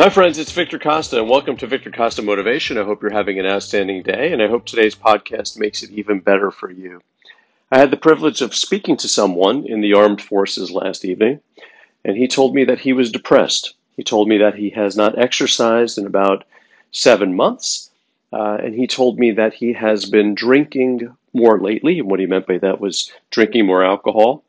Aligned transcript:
Hi, 0.00 0.08
friends. 0.08 0.38
It's 0.38 0.50
Victor 0.50 0.78
Costa, 0.78 1.18
and 1.18 1.28
welcome 1.28 1.58
to 1.58 1.66
Victor 1.66 1.90
Costa 1.90 2.22
Motivation. 2.22 2.78
I 2.78 2.84
hope 2.84 3.02
you're 3.02 3.12
having 3.12 3.38
an 3.38 3.44
outstanding 3.44 4.02
day, 4.02 4.32
and 4.32 4.40
I 4.40 4.48
hope 4.48 4.64
today's 4.64 4.94
podcast 4.94 5.58
makes 5.58 5.82
it 5.82 5.90
even 5.90 6.20
better 6.20 6.50
for 6.50 6.70
you. 6.70 7.02
I 7.70 7.78
had 7.78 7.90
the 7.90 7.98
privilege 7.98 8.40
of 8.40 8.54
speaking 8.54 8.96
to 8.96 9.08
someone 9.08 9.66
in 9.66 9.82
the 9.82 9.92
armed 9.92 10.22
forces 10.22 10.70
last 10.70 11.04
evening, 11.04 11.40
and 12.02 12.16
he 12.16 12.28
told 12.28 12.54
me 12.54 12.64
that 12.64 12.78
he 12.78 12.94
was 12.94 13.12
depressed. 13.12 13.74
He 13.94 14.02
told 14.02 14.26
me 14.26 14.38
that 14.38 14.54
he 14.54 14.70
has 14.70 14.96
not 14.96 15.18
exercised 15.18 15.98
in 15.98 16.06
about 16.06 16.46
seven 16.92 17.36
months, 17.36 17.90
uh, 18.32 18.56
and 18.58 18.74
he 18.74 18.86
told 18.86 19.18
me 19.18 19.32
that 19.32 19.52
he 19.52 19.74
has 19.74 20.06
been 20.06 20.34
drinking 20.34 21.14
more 21.34 21.60
lately, 21.60 21.98
and 21.98 22.10
what 22.10 22.20
he 22.20 22.24
meant 22.24 22.46
by 22.46 22.56
that 22.56 22.80
was 22.80 23.12
drinking 23.30 23.66
more 23.66 23.84
alcohol, 23.84 24.44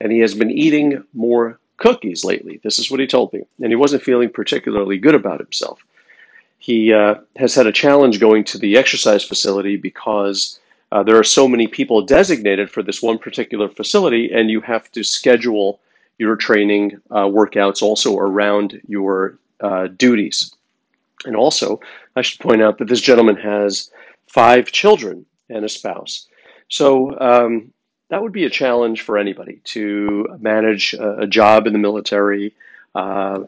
and 0.00 0.10
he 0.10 0.18
has 0.18 0.34
been 0.34 0.50
eating 0.50 1.04
more 1.14 1.60
cookies 1.76 2.24
lately. 2.24 2.60
This 2.62 2.78
is 2.78 2.90
what 2.90 3.00
he 3.00 3.06
told 3.06 3.32
me. 3.32 3.42
And 3.60 3.70
he 3.70 3.76
wasn't 3.76 4.02
feeling 4.02 4.30
particularly 4.30 4.98
good 4.98 5.14
about 5.14 5.40
himself. 5.40 5.84
He 6.58 6.92
uh, 6.92 7.16
has 7.36 7.54
had 7.54 7.66
a 7.66 7.72
challenge 7.72 8.18
going 8.18 8.44
to 8.44 8.58
the 8.58 8.76
exercise 8.76 9.24
facility 9.24 9.76
because 9.76 10.58
uh, 10.92 11.02
there 11.02 11.18
are 11.18 11.24
so 11.24 11.46
many 11.48 11.66
people 11.66 12.02
designated 12.02 12.70
for 12.70 12.82
this 12.82 13.02
one 13.02 13.18
particular 13.18 13.68
facility, 13.68 14.32
and 14.32 14.50
you 14.50 14.60
have 14.60 14.90
to 14.92 15.02
schedule 15.02 15.80
your 16.18 16.36
training 16.36 17.00
uh, 17.10 17.24
workouts 17.24 17.82
also 17.82 18.16
around 18.16 18.80
your 18.88 19.38
uh, 19.60 19.88
duties. 19.88 20.54
And 21.24 21.36
also, 21.36 21.80
I 22.14 22.22
should 22.22 22.40
point 22.40 22.62
out 22.62 22.78
that 22.78 22.88
this 22.88 23.00
gentleman 23.00 23.36
has 23.36 23.90
five 24.28 24.72
children 24.72 25.26
and 25.50 25.64
a 25.64 25.68
spouse. 25.68 26.26
So 26.68 27.18
um, 27.20 27.72
that 28.08 28.22
would 28.22 28.32
be 28.32 28.44
a 28.44 28.50
challenge 28.50 29.02
for 29.02 29.18
anybody 29.18 29.60
to 29.64 30.36
manage 30.40 30.94
a, 30.94 31.20
a 31.20 31.26
job 31.26 31.66
in 31.66 31.72
the 31.72 31.78
military, 31.78 32.54
uh, 32.94 33.44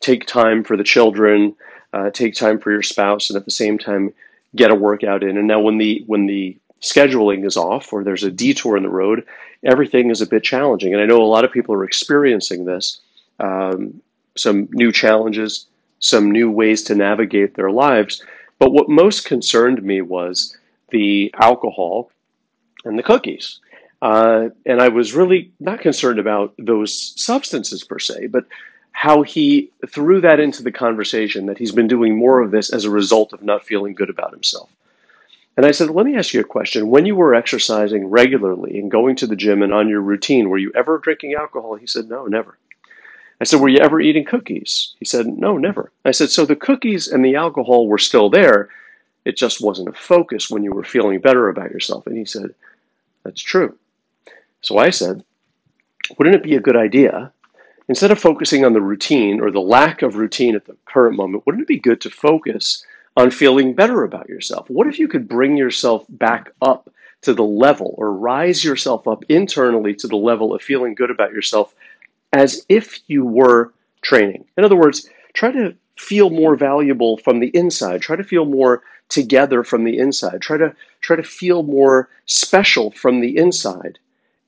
take 0.00 0.26
time 0.26 0.64
for 0.64 0.76
the 0.76 0.84
children, 0.84 1.54
uh, 1.92 2.10
take 2.10 2.34
time 2.34 2.58
for 2.58 2.70
your 2.70 2.82
spouse, 2.82 3.30
and 3.30 3.36
at 3.36 3.44
the 3.44 3.50
same 3.50 3.78
time 3.78 4.12
get 4.56 4.70
a 4.70 4.74
workout 4.74 5.22
in. 5.22 5.36
And 5.36 5.46
now, 5.46 5.60
when 5.60 5.78
the 5.78 6.02
when 6.06 6.26
the 6.26 6.56
scheduling 6.80 7.44
is 7.44 7.56
off 7.56 7.92
or 7.92 8.04
there's 8.04 8.24
a 8.24 8.30
detour 8.30 8.76
in 8.76 8.82
the 8.82 8.88
road, 8.88 9.26
everything 9.64 10.10
is 10.10 10.20
a 10.20 10.26
bit 10.26 10.44
challenging. 10.44 10.92
And 10.92 11.02
I 11.02 11.06
know 11.06 11.22
a 11.22 11.24
lot 11.24 11.44
of 11.44 11.52
people 11.52 11.74
are 11.74 11.84
experiencing 11.84 12.64
this. 12.64 13.00
Um, 13.40 14.00
some 14.36 14.68
new 14.72 14.92
challenges, 14.92 15.66
some 15.98 16.30
new 16.30 16.50
ways 16.50 16.82
to 16.84 16.94
navigate 16.94 17.54
their 17.54 17.70
lives. 17.70 18.22
But 18.58 18.72
what 18.72 18.88
most 18.88 19.24
concerned 19.24 19.82
me 19.82 20.00
was 20.00 20.56
the 20.90 21.32
alcohol 21.38 22.10
and 22.84 22.98
the 22.98 23.02
cookies. 23.02 23.60
Uh, 24.00 24.48
and 24.64 24.80
I 24.80 24.88
was 24.88 25.14
really 25.14 25.50
not 25.58 25.80
concerned 25.80 26.18
about 26.18 26.54
those 26.58 27.14
substances 27.16 27.82
per 27.82 27.98
se, 27.98 28.28
but 28.28 28.44
how 28.92 29.22
he 29.22 29.70
threw 29.88 30.20
that 30.20 30.40
into 30.40 30.62
the 30.62 30.72
conversation 30.72 31.46
that 31.46 31.58
he's 31.58 31.72
been 31.72 31.88
doing 31.88 32.16
more 32.16 32.40
of 32.40 32.50
this 32.50 32.70
as 32.70 32.84
a 32.84 32.90
result 32.90 33.32
of 33.32 33.42
not 33.42 33.64
feeling 33.64 33.94
good 33.94 34.10
about 34.10 34.32
himself. 34.32 34.70
And 35.56 35.66
I 35.66 35.72
said, 35.72 35.90
let 35.90 36.06
me 36.06 36.16
ask 36.16 36.32
you 36.32 36.40
a 36.40 36.44
question. 36.44 36.88
When 36.88 37.04
you 37.04 37.16
were 37.16 37.34
exercising 37.34 38.06
regularly 38.06 38.78
and 38.78 38.90
going 38.90 39.16
to 39.16 39.26
the 39.26 39.34
gym 39.34 39.62
and 39.62 39.74
on 39.74 39.88
your 39.88 40.00
routine, 40.00 40.48
were 40.48 40.58
you 40.58 40.70
ever 40.76 40.98
drinking 40.98 41.34
alcohol? 41.34 41.74
He 41.74 41.86
said, 41.86 42.08
no, 42.08 42.26
never. 42.26 42.56
I 43.40 43.44
said, 43.44 43.60
were 43.60 43.68
you 43.68 43.78
ever 43.78 44.00
eating 44.00 44.24
cookies? 44.24 44.94
He 44.98 45.04
said, 45.04 45.26
no, 45.26 45.56
never. 45.56 45.90
I 46.04 46.12
said, 46.12 46.30
so 46.30 46.44
the 46.44 46.56
cookies 46.56 47.08
and 47.08 47.24
the 47.24 47.34
alcohol 47.34 47.88
were 47.88 47.98
still 47.98 48.30
there. 48.30 48.68
It 49.24 49.36
just 49.36 49.60
wasn't 49.60 49.88
a 49.88 49.92
focus 49.92 50.50
when 50.50 50.62
you 50.62 50.72
were 50.72 50.84
feeling 50.84 51.20
better 51.20 51.48
about 51.48 51.70
yourself. 51.70 52.06
And 52.06 52.16
he 52.16 52.24
said, 52.24 52.54
that's 53.24 53.42
true. 53.42 53.76
So 54.62 54.78
I 54.78 54.90
said, 54.90 55.24
wouldn't 56.16 56.36
it 56.36 56.42
be 56.42 56.54
a 56.54 56.60
good 56.60 56.76
idea, 56.76 57.32
instead 57.88 58.10
of 58.10 58.18
focusing 58.18 58.64
on 58.64 58.72
the 58.72 58.80
routine 58.80 59.40
or 59.40 59.50
the 59.50 59.60
lack 59.60 60.02
of 60.02 60.16
routine 60.16 60.54
at 60.54 60.64
the 60.64 60.76
current 60.86 61.16
moment, 61.16 61.44
wouldn't 61.46 61.62
it 61.62 61.68
be 61.68 61.78
good 61.78 62.00
to 62.02 62.10
focus 62.10 62.84
on 63.16 63.30
feeling 63.30 63.74
better 63.74 64.04
about 64.04 64.28
yourself? 64.28 64.70
What 64.70 64.86
if 64.86 64.98
you 64.98 65.08
could 65.08 65.28
bring 65.28 65.56
yourself 65.56 66.04
back 66.08 66.52
up 66.62 66.90
to 67.22 67.34
the 67.34 67.44
level 67.44 67.94
or 67.98 68.12
rise 68.12 68.62
yourself 68.62 69.08
up 69.08 69.24
internally 69.28 69.94
to 69.96 70.06
the 70.06 70.16
level 70.16 70.54
of 70.54 70.62
feeling 70.62 70.94
good 70.94 71.10
about 71.10 71.32
yourself 71.32 71.74
as 72.32 72.64
if 72.68 73.00
you 73.08 73.24
were 73.24 73.72
training? 74.02 74.44
In 74.56 74.64
other 74.64 74.76
words, 74.76 75.10
try 75.32 75.50
to 75.50 75.74
feel 75.96 76.30
more 76.30 76.54
valuable 76.54 77.16
from 77.18 77.40
the 77.40 77.48
inside. 77.48 78.00
Try 78.00 78.16
to 78.16 78.22
feel 78.22 78.44
more 78.44 78.82
together 79.08 79.62
from 79.62 79.84
the 79.84 79.98
inside. 79.98 80.40
Try 80.40 80.58
to 80.58 80.74
try 81.00 81.16
to 81.16 81.22
feel 81.22 81.62
more 81.62 82.08
special 82.26 82.90
from 82.90 83.20
the 83.20 83.36
inside 83.36 83.98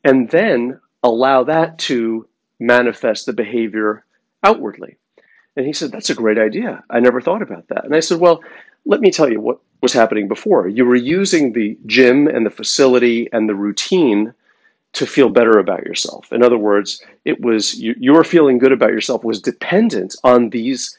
and 0.05 0.31
then 0.31 0.81
allow 1.03 1.45
that 1.45 1.79
to 1.79 2.27
manifest 2.59 3.27
the 3.27 3.33
behavior 3.33 4.05
outwardly. 4.45 4.97
And 5.57 5.67
he 5.67 5.73
said, 5.73 5.93
That's 5.93 6.11
a 6.11 6.15
great 6.15 6.39
idea. 6.39 6.85
I 6.91 7.01
never 7.01 7.21
thought 7.21 7.43
about 7.43 7.69
that. 7.69 7.85
And 7.85 7.95
I 7.95 8.01
said, 8.01 8.21
Well, 8.21 8.43
let 8.87 9.01
me 9.01 9.11
tell 9.11 9.31
you 9.31 9.41
what 9.41 9.61
was 9.83 9.93
happening 9.93 10.29
before. 10.29 10.69
You 10.69 10.85
were 10.85 10.97
using 10.97 11.53
the 11.53 11.79
gym 11.87 12.27
and 12.27 12.45
the 12.45 12.51
facility 12.51 13.29
and 13.33 13.49
the 13.49 13.55
routine 13.55 14.33
to 14.93 15.07
feel 15.07 15.29
better 15.29 15.59
about 15.59 15.85
yourself. 15.85 16.33
In 16.33 16.43
other 16.43 16.59
words, 16.59 17.03
it 17.25 17.41
was 17.41 17.75
you, 17.75 17.95
your 17.99 18.25
feeling 18.25 18.59
good 18.59 18.73
about 18.73 18.91
yourself 18.91 19.23
was 19.25 19.41
dependent 19.41 20.17
on 20.25 20.51
these 20.51 20.99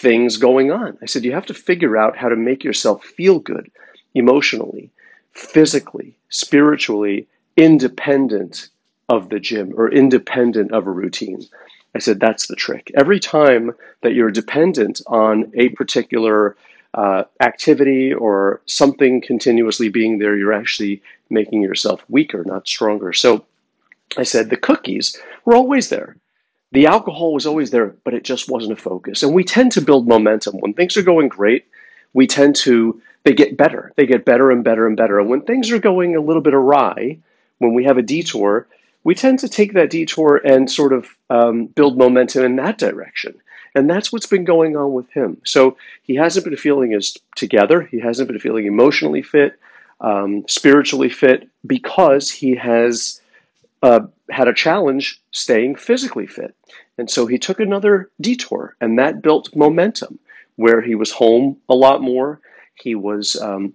things 0.00 0.36
going 0.36 0.72
on. 0.72 0.98
I 1.02 1.06
said, 1.06 1.24
You 1.24 1.32
have 1.32 1.46
to 1.46 1.54
figure 1.54 1.96
out 1.96 2.16
how 2.16 2.28
to 2.28 2.36
make 2.36 2.64
yourself 2.64 3.04
feel 3.04 3.38
good 3.38 3.70
emotionally, 4.14 4.90
physically, 5.32 6.16
spiritually, 6.28 7.28
independent 7.56 8.68
of 9.08 9.28
the 9.28 9.40
gym 9.40 9.72
or 9.76 9.90
independent 9.90 10.72
of 10.72 10.86
a 10.86 10.90
routine. 10.90 11.44
I 11.94 11.98
said, 11.98 12.20
that's 12.20 12.46
the 12.46 12.56
trick. 12.56 12.90
Every 12.94 13.18
time 13.18 13.72
that 14.02 14.14
you're 14.14 14.30
dependent 14.30 15.00
on 15.08 15.50
a 15.54 15.70
particular 15.70 16.56
uh, 16.94 17.24
activity 17.40 18.14
or 18.14 18.62
something 18.66 19.20
continuously 19.20 19.88
being 19.88 20.18
there, 20.18 20.36
you're 20.36 20.52
actually 20.52 21.02
making 21.28 21.62
yourself 21.62 22.04
weaker, 22.08 22.44
not 22.44 22.68
stronger. 22.68 23.12
So 23.12 23.44
I 24.16 24.22
said, 24.22 24.50
the 24.50 24.56
cookies 24.56 25.16
were 25.44 25.56
always 25.56 25.88
there. 25.88 26.16
The 26.72 26.86
alcohol 26.86 27.34
was 27.34 27.46
always 27.46 27.70
there, 27.70 27.96
but 28.04 28.14
it 28.14 28.22
just 28.22 28.48
wasn't 28.48 28.72
a 28.72 28.76
focus. 28.76 29.22
And 29.22 29.34
we 29.34 29.42
tend 29.42 29.72
to 29.72 29.80
build 29.80 30.06
momentum. 30.06 30.58
When 30.58 30.72
things 30.72 30.96
are 30.96 31.02
going 31.02 31.28
great, 31.28 31.66
we 32.12 32.26
tend 32.26 32.54
to, 32.56 33.00
they 33.24 33.34
get 33.34 33.56
better. 33.56 33.92
They 33.96 34.06
get 34.06 34.24
better 34.24 34.50
and 34.50 34.62
better 34.62 34.86
and 34.86 34.96
better. 34.96 35.18
And 35.18 35.28
when 35.28 35.42
things 35.42 35.70
are 35.70 35.80
going 35.80 36.14
a 36.14 36.20
little 36.20 36.42
bit 36.42 36.54
awry, 36.54 37.18
when 37.58 37.74
we 37.74 37.84
have 37.84 37.98
a 37.98 38.02
detour, 38.02 38.68
we 39.02 39.14
tend 39.14 39.38
to 39.40 39.48
take 39.48 39.72
that 39.72 39.90
detour 39.90 40.40
and 40.44 40.70
sort 40.70 40.92
of 40.92 41.08
um, 41.28 41.66
build 41.66 41.98
momentum 41.98 42.44
in 42.44 42.56
that 42.56 42.78
direction. 42.78 43.34
And 43.74 43.88
that's 43.88 44.12
what's 44.12 44.26
been 44.26 44.44
going 44.44 44.76
on 44.76 44.92
with 44.92 45.10
him. 45.10 45.40
So 45.44 45.76
he 46.02 46.14
hasn't 46.14 46.44
been 46.44 46.56
feeling 46.56 46.94
as 46.94 47.16
together. 47.36 47.82
He 47.82 48.00
hasn't 48.00 48.28
been 48.28 48.38
feeling 48.38 48.66
emotionally 48.66 49.22
fit, 49.22 49.58
um, 50.00 50.44
spiritually 50.48 51.08
fit, 51.08 51.48
because 51.66 52.30
he 52.30 52.54
has 52.56 53.20
uh, 53.82 54.00
had 54.30 54.48
a 54.48 54.54
challenge 54.54 55.20
staying 55.32 55.76
physically 55.76 56.26
fit. 56.26 56.54
And 56.98 57.10
so 57.10 57.26
he 57.26 57.38
took 57.38 57.60
another 57.60 58.10
detour, 58.20 58.76
and 58.80 58.98
that 58.98 59.22
built 59.22 59.54
momentum 59.56 60.18
where 60.56 60.80
he 60.82 60.94
was 60.94 61.10
home 61.10 61.56
a 61.68 61.74
lot 61.74 62.02
more. 62.02 62.40
He 62.74 62.94
was 62.94 63.40
um, 63.40 63.74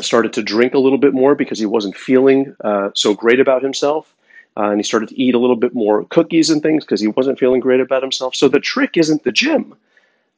started 0.00 0.32
to 0.34 0.42
drink 0.42 0.74
a 0.74 0.78
little 0.78 0.98
bit 0.98 1.14
more 1.14 1.34
because 1.34 1.58
he 1.58 1.66
wasn't 1.66 1.96
feeling 1.96 2.54
uh, 2.62 2.90
so 2.94 3.14
great 3.14 3.40
about 3.40 3.62
himself. 3.62 4.14
Uh, 4.56 4.70
and 4.70 4.78
he 4.78 4.84
started 4.84 5.08
to 5.08 5.20
eat 5.20 5.34
a 5.34 5.38
little 5.38 5.56
bit 5.56 5.74
more 5.74 6.04
cookies 6.04 6.50
and 6.50 6.62
things 6.62 6.84
because 6.84 7.00
he 7.00 7.08
wasn't 7.08 7.38
feeling 7.38 7.60
great 7.60 7.80
about 7.80 8.02
himself. 8.02 8.36
So 8.36 8.46
the 8.46 8.60
trick 8.60 8.96
isn't 8.96 9.24
the 9.24 9.32
gym. 9.32 9.74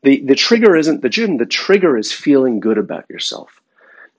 The, 0.03 0.23
the 0.25 0.34
trigger 0.34 0.75
isn't 0.75 1.03
the 1.03 1.11
gym. 1.11 1.37
The 1.37 1.45
trigger 1.45 1.99
is 1.99 2.13
feeling 2.13 2.61
good 2.61 2.78
about 2.78 3.05
yourself. 3.11 3.61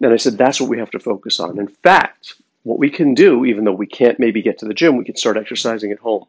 And 0.01 0.13
I 0.13 0.17
said, 0.17 0.37
that's 0.37 0.61
what 0.61 0.69
we 0.69 0.77
have 0.77 0.91
to 0.91 0.99
focus 0.99 1.39
on. 1.39 1.57
In 1.57 1.67
fact, 1.67 2.35
what 2.67 2.79
we 2.79 2.89
can 2.89 3.13
do, 3.13 3.45
even 3.45 3.63
though 3.63 3.71
we 3.71 3.87
can't 3.87 4.19
maybe 4.19 4.41
get 4.41 4.57
to 4.59 4.65
the 4.65 4.73
gym, 4.73 4.97
we 4.97 5.05
can 5.05 5.15
start 5.15 5.37
exercising 5.37 5.91
at 5.91 5.99
home. 5.99 6.25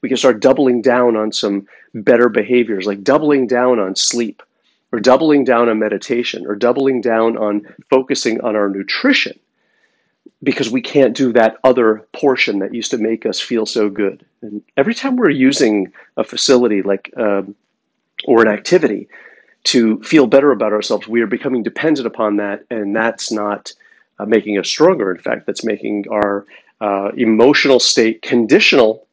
We 0.00 0.08
can 0.08 0.16
start 0.16 0.40
doubling 0.40 0.80
down 0.80 1.16
on 1.16 1.32
some 1.32 1.68
better 1.94 2.28
behaviors, 2.28 2.86
like 2.86 3.04
doubling 3.04 3.46
down 3.46 3.78
on 3.78 3.94
sleep 3.94 4.42
or 4.90 5.00
doubling 5.00 5.44
down 5.44 5.68
on 5.68 5.78
meditation 5.78 6.46
or 6.46 6.56
doubling 6.56 7.02
down 7.02 7.36
on 7.36 7.66
focusing 7.90 8.40
on 8.40 8.56
our 8.56 8.68
nutrition 8.68 9.38
because 10.42 10.70
we 10.70 10.80
can't 10.80 11.14
do 11.14 11.32
that 11.32 11.58
other 11.62 12.06
portion 12.12 12.58
that 12.60 12.74
used 12.74 12.90
to 12.90 12.98
make 12.98 13.26
us 13.26 13.38
feel 13.38 13.66
so 13.66 13.88
good. 13.88 14.24
And 14.40 14.62
every 14.76 14.94
time 14.94 15.16
we're 15.16 15.30
using 15.30 15.92
a 16.16 16.24
facility 16.24 16.82
like 16.82 17.12
um, 17.16 17.54
or 18.24 18.42
an 18.42 18.48
activity 18.48 19.08
to 19.64 20.02
feel 20.02 20.26
better 20.26 20.50
about 20.50 20.72
ourselves, 20.72 21.06
we 21.06 21.20
are 21.20 21.26
becoming 21.26 21.62
dependent 21.62 22.06
upon 22.06 22.38
that, 22.38 22.64
and 22.70 22.96
that's 22.96 23.30
not 23.30 23.72
uh, 24.22 24.26
making 24.26 24.58
us 24.58 24.68
stronger. 24.68 25.10
In 25.10 25.18
fact, 25.18 25.46
that's 25.46 25.64
making 25.64 26.04
our 26.10 26.46
uh, 26.80 27.10
emotional 27.16 27.80
state 27.80 28.22
conditional 28.22 29.06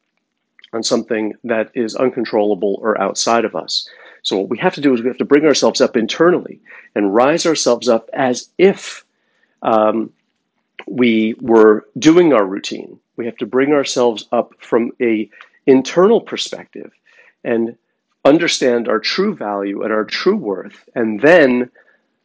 on 0.73 0.83
something 0.83 1.33
that 1.44 1.71
is 1.73 1.95
uncontrollable 1.95 2.77
or 2.81 3.00
outside 3.01 3.45
of 3.45 3.56
us. 3.56 3.89
So 4.21 4.38
what 4.38 4.50
we 4.50 4.57
have 4.59 4.75
to 4.75 4.81
do 4.81 4.94
is 4.94 5.01
we 5.01 5.07
have 5.07 5.17
to 5.17 5.25
bring 5.25 5.45
ourselves 5.45 5.81
up 5.81 5.97
internally 5.97 6.59
and 6.95 7.15
rise 7.15 7.45
ourselves 7.45 7.88
up 7.89 8.09
as 8.13 8.50
if 8.57 9.06
um, 9.61 10.11
we 10.88 11.35
were 11.41 11.88
doing 11.97 12.33
our 12.33 12.45
routine. 12.45 13.00
We 13.15 13.25
have 13.25 13.38
to 13.38 13.45
bring 13.45 13.73
ourselves 13.73 14.27
up 14.31 14.53
from 14.59 14.91
a 15.01 15.29
internal 15.65 16.21
perspective 16.21 16.91
and 17.44 17.77
understand 18.25 18.88
our 18.88 19.00
true 19.00 19.35
value 19.35 19.81
and 19.83 19.94
our 19.94 20.05
true 20.05 20.35
worth, 20.35 20.88
and 20.95 21.21
then 21.21 21.71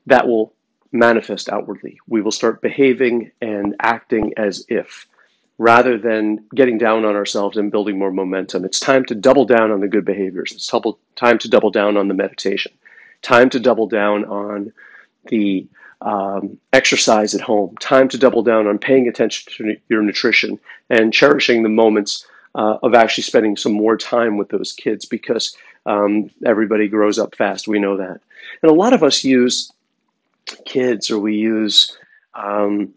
that 0.07 0.27
will 0.27 0.54
manifest 0.95 1.49
outwardly. 1.51 1.99
We 2.07 2.23
will 2.23 2.31
start 2.31 2.63
behaving 2.63 3.33
and 3.43 3.75
acting 3.81 4.33
as 4.37 4.65
if 4.69 5.07
rather 5.59 5.99
than 5.99 6.45
getting 6.55 6.79
down 6.79 7.05
on 7.05 7.15
ourselves 7.15 7.57
and 7.57 7.71
building 7.71 7.99
more 7.99 8.11
momentum. 8.11 8.65
It's 8.65 8.81
time 8.81 9.05
to 9.07 9.15
double 9.15 9.45
down 9.45 9.71
on 9.71 9.81
the 9.81 9.89
good 9.89 10.05
behaviors. 10.05 10.53
It's 10.53 10.69
time 11.17 11.39
to 11.39 11.49
double 11.49 11.71
down 11.71 11.97
on 11.97 12.09
the 12.09 12.15
meditation. 12.15 12.73
Time 13.23 13.51
to 13.51 13.61
double 13.61 13.87
down 13.87 14.25
on 14.25 14.73
the 15.27 15.67
um, 16.01 16.59
exercise 16.73 17.35
at 17.35 17.41
home. 17.41 17.77
Time 17.79 18.09
to 18.09 18.19
double 18.19 18.43
down 18.43 18.67
on 18.67 18.79
paying 18.79 19.09
attention 19.09 19.53
to 19.57 19.77
your 19.89 20.03
nutrition 20.03 20.59
and 20.91 21.13
cherishing 21.13 21.63
the 21.63 21.69
moments 21.69 22.27
uh, 22.55 22.79
of 22.83 22.95
actually 22.95 23.23
spending 23.25 23.57
some 23.57 23.73
more 23.73 23.97
time 23.97 24.37
with 24.37 24.49
those 24.49 24.73
kids 24.73 25.05
because 25.05 25.57
um, 25.87 26.31
everybody 26.45 26.89
grows 26.89 27.19
up 27.19 27.35
fast. 27.35 27.67
We 27.67 27.79
know 27.79 27.97
that. 27.97 28.21
And 28.63 28.71
a 28.71 28.75
lot 28.75 28.93
of 28.93 29.03
us 29.03 29.25
use 29.25 29.73
kids 30.65 31.11
or 31.11 31.19
we 31.19 31.37
use 31.37 31.97
um, 32.35 32.93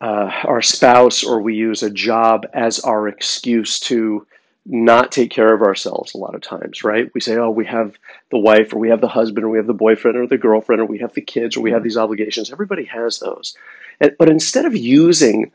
uh, 0.00 0.30
our 0.44 0.62
spouse 0.62 1.24
or 1.24 1.40
we 1.40 1.54
use 1.54 1.82
a 1.82 1.90
job 1.90 2.46
as 2.52 2.80
our 2.80 3.08
excuse 3.08 3.80
to 3.80 4.26
not 4.68 5.12
take 5.12 5.30
care 5.30 5.54
of 5.54 5.62
ourselves 5.62 6.12
a 6.12 6.18
lot 6.18 6.34
of 6.34 6.42
times, 6.42 6.82
right? 6.82 7.10
We 7.14 7.20
say, 7.20 7.36
oh, 7.36 7.50
we 7.50 7.64
have 7.66 7.96
the 8.30 8.38
wife 8.38 8.72
or 8.72 8.78
we 8.78 8.88
have 8.88 9.00
the 9.00 9.08
husband 9.08 9.44
or 9.44 9.48
we 9.48 9.58
have 9.58 9.68
the 9.68 9.74
boyfriend 9.74 10.16
or 10.16 10.26
the 10.26 10.38
girlfriend 10.38 10.80
or 10.80 10.86
we 10.86 10.98
have 10.98 11.14
the 11.14 11.20
kids 11.20 11.56
or 11.56 11.60
we 11.60 11.70
have 11.70 11.84
these 11.84 11.96
obligations. 11.96 12.50
Everybody 12.50 12.84
has 12.84 13.20
those. 13.20 13.56
But 14.00 14.28
instead 14.28 14.66
of 14.66 14.76
using 14.76 15.52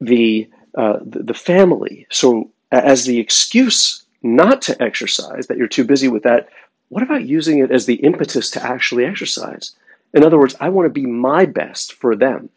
the, 0.00 0.48
uh, 0.74 0.98
the, 1.02 1.22
the 1.22 1.34
family 1.34 2.06
so 2.10 2.50
as 2.70 3.04
the 3.04 3.18
excuse 3.18 4.04
not 4.22 4.62
to 4.62 4.80
exercise, 4.82 5.46
that 5.46 5.56
you're 5.56 5.66
too 5.66 5.84
busy 5.84 6.08
with 6.08 6.22
that, 6.24 6.48
what 6.90 7.02
about 7.02 7.24
using 7.24 7.60
it 7.60 7.70
as 7.70 7.86
the 7.86 7.94
impetus 7.94 8.50
to 8.50 8.62
actually 8.62 9.04
exercise? 9.04 9.74
In 10.14 10.24
other 10.24 10.38
words, 10.38 10.56
I 10.60 10.68
want 10.68 10.86
to 10.86 10.90
be 10.90 11.06
my 11.06 11.46
best 11.46 11.94
for 11.94 12.16
them. 12.16 12.50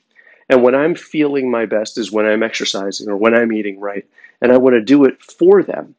And 0.49 0.61
when 0.63 0.75
I'm 0.75 0.95
feeling 0.95 1.49
my 1.49 1.65
best 1.65 1.97
is 1.97 2.11
when 2.11 2.25
I'm 2.25 2.43
exercising 2.43 3.09
or 3.09 3.15
when 3.15 3.33
I'm 3.33 3.53
eating 3.53 3.79
right. 3.79 4.05
And 4.41 4.51
I 4.51 4.57
want 4.57 4.73
to 4.73 4.81
do 4.81 5.05
it 5.05 5.21
for 5.21 5.63
them. 5.63 5.95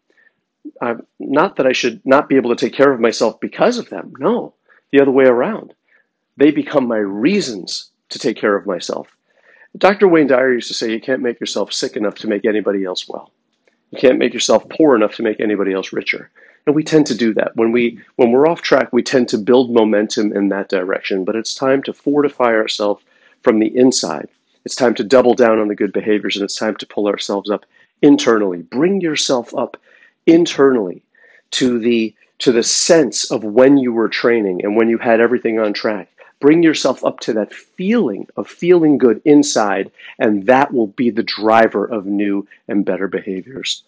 I'm, 0.81 1.06
not 1.19 1.56
that 1.56 1.67
I 1.67 1.73
should 1.73 2.05
not 2.05 2.29
be 2.29 2.37
able 2.37 2.55
to 2.55 2.56
take 2.56 2.75
care 2.75 2.93
of 2.93 3.01
myself 3.01 3.41
because 3.41 3.79
of 3.79 3.89
them. 3.91 4.12
No, 4.19 4.55
the 4.93 5.01
other 5.01 5.11
way 5.11 5.25
around. 5.25 5.75
They 6.37 6.51
become 6.51 6.87
my 6.87 6.99
reasons 6.99 7.91
to 8.11 8.19
take 8.19 8.37
care 8.37 8.56
of 8.56 8.67
myself. 8.67 9.09
Dr. 9.77 10.09
Wayne 10.09 10.27
Dyer 10.27 10.53
used 10.53 10.69
to 10.69 10.75
say, 10.75 10.93
You 10.93 11.01
can't 11.01 11.23
make 11.23 11.41
yourself 11.41 11.73
sick 11.73 11.97
enough 11.97 12.15
to 12.17 12.29
make 12.29 12.45
anybody 12.45 12.85
else 12.85 13.09
well. 13.09 13.33
You 13.91 13.99
can't 13.99 14.19
make 14.19 14.35
yourself 14.35 14.69
poor 14.69 14.97
enough 14.97 15.15
to 15.17 15.23
make 15.23 15.41
anybody 15.41 15.73
else 15.73 15.93
richer. 15.93 16.31
And 16.67 16.75
we 16.75 16.83
tend 16.83 17.07
to 17.09 17.15
do 17.15 17.35
that. 17.35 17.57
When 17.57 17.73
we 17.73 18.01
when 18.17 18.33
we're 18.33 18.49
off 18.49 18.63
track, 18.63 18.93
we 18.93 19.03
tend 19.03 19.29
to 19.29 19.39
build 19.39 19.73
momentum 19.73 20.33
in 20.33 20.49
that 20.49 20.69
direction. 20.69 21.25
But 21.25 21.37
it's 21.37 21.55
time 21.55 21.83
to 21.83 21.93
fortify 21.93 22.55
ourselves 22.55 23.05
from 23.43 23.59
the 23.59 23.77
inside 23.77 24.29
it's 24.65 24.75
time 24.75 24.95
to 24.95 25.05
double 25.05 25.35
down 25.35 25.59
on 25.59 25.69
the 25.69 25.75
good 25.75 25.93
behaviors 25.93 26.37
and 26.37 26.45
it's 26.45 26.57
time 26.57 26.77
to 26.77 26.87
pull 26.87 27.07
ourselves 27.07 27.51
up 27.51 27.67
internally. 28.03 28.63
Bring 28.63 29.01
yourself 29.01 29.55
up 29.55 29.77
internally 30.27 31.03
to 31.53 31.79
the 31.79 32.15
to 32.39 32.51
the 32.51 32.63
sense 32.63 33.31
of 33.31 33.45
when 33.45 33.77
you 33.77 33.93
were 33.93 34.09
training 34.09 34.65
and 34.65 34.77
when 34.77 34.89
you 34.89 34.99
had 34.99 35.21
everything 35.21 35.61
on 35.61 35.73
track. 35.73 36.09
Bring 36.41 36.63
yourself 36.63 37.05
up 37.05 37.21
to 37.21 37.33
that 37.35 37.55
feeling 37.55 38.27
of 38.37 38.49
feeling 38.49 38.99
good 38.99 39.23
inside, 39.25 39.93
and 40.19 40.47
that 40.47 40.75
will 40.75 40.89
be 40.89 41.11
the 41.11 41.23
driver 41.23 41.87
of 41.87 42.07
new 42.07 42.47
and 42.67 42.85
better 42.85 43.07
behaviors. 43.07 43.85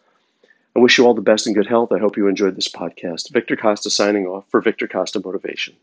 I 0.77 0.79
wish 0.79 0.99
you 0.99 1.07
all 1.07 1.15
the 1.15 1.23
best 1.23 1.47
and 1.47 1.57
good 1.57 1.67
health. 1.67 1.91
I 1.91 1.99
hope 1.99 2.19
you 2.19 2.29
enjoyed 2.29 2.55
this 2.55 2.69
podcast. 2.69 3.33
Victor 3.33 3.57
Costa 3.57 3.89
signing 3.89 4.27
off 4.27 4.45
for 4.51 4.61
Victor 4.61 4.87
Costa 4.87 5.23
Motivation. 5.25 5.75